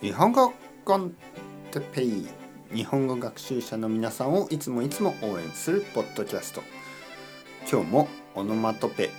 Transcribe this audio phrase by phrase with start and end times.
[0.00, 0.52] 日本語
[0.84, 1.14] コン
[1.70, 2.26] テペイ
[2.74, 6.62] 日本語学習者の皆さんをいつもいつも応援するポッドキャスト。
[7.70, 9.10] 今日もオノマトペ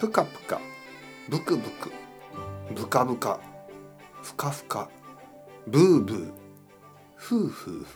[0.00, 0.60] プカプカ
[1.28, 1.92] ブクブク
[2.74, 3.40] ブカブカ
[4.22, 4.88] ふかふか
[5.66, 6.32] ブーブー
[7.16, 7.86] フーフ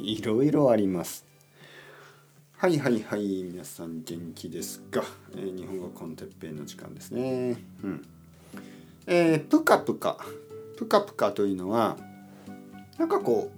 [0.00, 1.26] ーいろいろあります。
[2.58, 5.02] はいはいはい皆さん元気ですか、
[5.34, 7.56] えー、日本語コンテッペイの時間ですね。
[7.82, 8.02] うん。
[9.06, 10.18] えー、プカプカ
[10.76, 11.96] プカプカというのは
[12.98, 13.50] なんかこ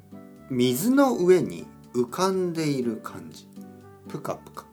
[0.50, 3.46] う水の上に浮かんでいる感じ。
[4.08, 4.64] プカプカ。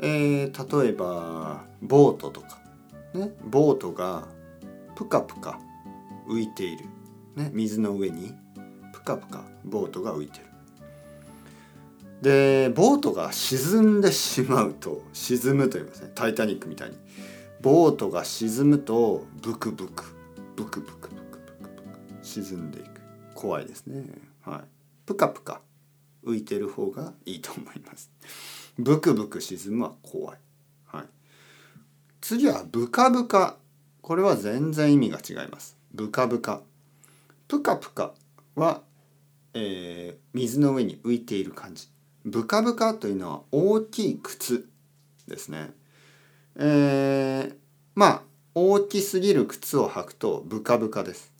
[0.00, 2.58] えー、例えばボートとか。
[3.14, 4.28] ねボートが
[4.94, 5.58] プカプカ
[6.28, 6.84] 浮いている、
[7.36, 8.32] ね、水の上に。
[8.92, 10.46] プカプカボートが浮いてる。
[12.22, 16.96] でボートが沈んでしまうと沈むと言いますね「タイタニック」みたいに。
[17.62, 20.19] ボートが沈むとブクブク。
[22.30, 23.00] 沈んでいく。
[23.34, 24.04] 怖いですね。
[24.42, 24.60] はい。
[25.04, 25.60] プカプカ
[26.24, 28.10] 浮いてる方がいいと思います。
[28.78, 30.38] ブクブク沈むは怖い。
[30.86, 31.04] はい。
[32.20, 33.56] 次はブカブカ。
[34.00, 35.76] これは全然意味が違います。
[35.92, 36.60] ブカブカ。
[37.48, 38.14] プカプカ
[38.54, 38.82] は、
[39.54, 41.88] えー、水の上に浮いている感じ。
[42.24, 44.68] ブカブカというのは大きい靴
[45.26, 45.70] ですね。
[46.56, 47.54] えー、
[47.94, 48.22] まあ
[48.54, 51.32] 大きすぎる靴を履くとブカブカです。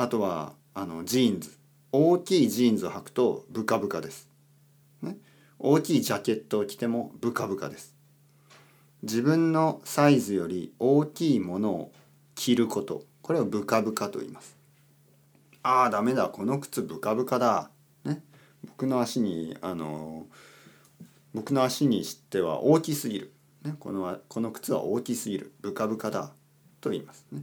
[0.00, 1.50] あとはあのジーンズ。
[1.92, 4.28] 大きいジーンズを履くとブカブカです。
[5.02, 5.16] ね、
[5.58, 7.94] 大きいジャケットを着てもブカブカです。
[9.02, 11.92] 自分のサイズより大きいものを
[12.34, 13.04] 着ること。
[13.20, 14.56] これをブカブカと言います。
[15.62, 16.28] ああダメだ。
[16.28, 17.70] この靴ブカブカだ。
[18.04, 18.22] ね。
[18.64, 20.26] 僕の足にあの
[21.34, 23.32] 僕の足にしては大きすぎる、
[23.64, 25.52] ね、このこの靴は大きすぎる。
[25.60, 26.32] ブカブカだ。
[26.80, 27.26] と言います。
[27.32, 27.42] ね。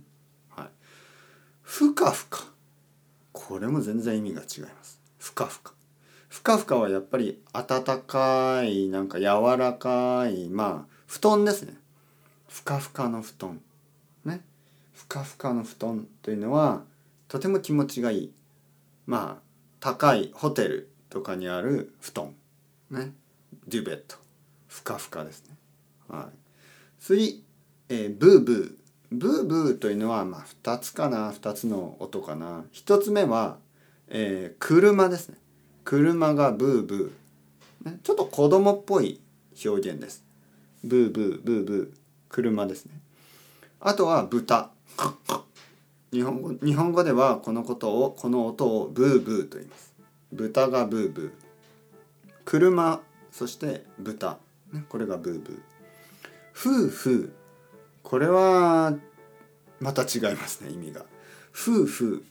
[1.68, 2.46] ふかふか。
[3.34, 5.02] これも全然意味が違います。
[5.20, 5.74] ふかふか。
[6.30, 11.78] ふかふかはやっぱり暖かいなんか柔らかいまあ布団ですね。
[12.48, 13.62] ふかふかの布団。
[14.24, 14.46] ね。
[14.94, 16.84] ふかふかの布団というのは
[17.28, 18.34] とても気持ちがいい。
[19.06, 19.42] まあ
[19.82, 22.34] 高いホテルとかにある布団。
[22.90, 23.14] ね。
[23.68, 24.16] デュベット。
[24.70, 25.56] ふかふかですね。
[26.08, 26.38] はい。
[27.02, 27.44] 次、
[27.90, 28.87] えー、ブーブー。
[29.12, 32.66] ブーブーというのはまあ2つかな2つの音かな。
[32.74, 33.58] 1つ目は、
[34.10, 35.38] えー、車ですね。
[35.86, 39.22] 車がブーブー、ね、ちょっと子供っぽい
[39.66, 40.24] 表現です。
[40.84, 41.98] ブーブーブーブー。
[42.30, 43.00] 車ですね。
[43.80, 44.72] あとは豚。
[46.12, 49.94] 日本語日本語ではこのことをこの音をブーブーと言います。
[50.34, 51.32] 豚がブーブー。
[52.44, 53.02] 車
[53.32, 54.38] そして豚、
[54.74, 55.60] ね、これがブーブー。
[56.54, 57.34] 夫婦
[58.08, 58.94] これは
[59.82, 61.06] また違いますね意味が。
[61.52, 62.24] 夫婦。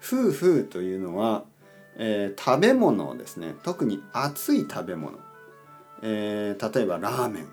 [0.00, 1.42] 夫婦というのは、
[1.96, 3.56] えー、食べ物ですね。
[3.64, 5.18] 特に熱い食べ物、
[6.02, 7.48] えー、例えばラーメン。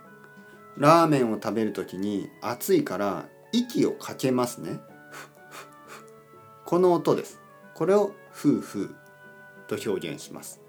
[0.77, 4.79] ラーメンを食べる時に熱いから息をかけますね。
[6.65, 7.39] この音です。
[7.73, 8.93] これを夫婦
[9.65, 10.61] と表現します。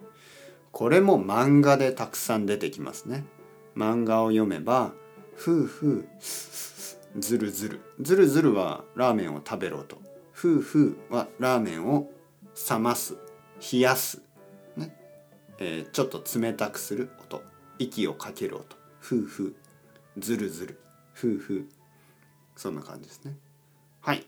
[0.70, 3.26] これも漫画でたくさん出てきますね。
[3.76, 4.94] 漫画を読めば、
[5.36, 6.08] ふうふう、
[7.18, 7.80] ずるずる。
[8.00, 10.00] ずるずるはラーメンを食べろと。
[10.32, 12.10] ふうふうはラーメンを
[12.70, 13.16] 冷ます、
[13.72, 14.22] 冷やす。
[14.76, 14.96] ね
[15.58, 17.42] えー、ちょっと冷たくする音。
[17.78, 18.76] 息をかける音。
[19.00, 19.54] ふうふう、
[20.18, 20.80] ずるずる。
[21.12, 21.68] ふうふう。
[22.56, 23.36] そんな感じですね。
[24.00, 24.26] はい。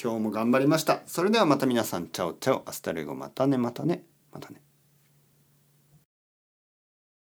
[0.00, 1.02] 今日も頑張りました。
[1.06, 2.62] それではまた皆さん、 Ciao ciao。
[2.66, 4.04] Hasta luego またねまたね。
[4.32, 4.60] またね。